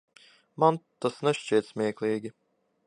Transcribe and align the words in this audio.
Man 0.63 0.79
tas 1.05 1.21
nešķiet 1.29 1.71
smieklīgi. 1.71 2.37